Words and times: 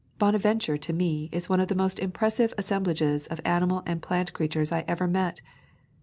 Bonaventure 0.17 0.77
to 0.79 0.93
me 0.93 1.29
is 1.31 1.47
one 1.47 1.59
of 1.59 1.67
the 1.67 1.75
most 1.75 1.99
impres 1.99 2.31
sive 2.31 2.55
assemblages 2.57 3.27
of 3.27 3.39
animal 3.45 3.83
and 3.85 4.01
plant 4.01 4.33
creatures 4.33 4.71
I 4.71 4.83
ever 4.87 5.05
met. 5.05 5.41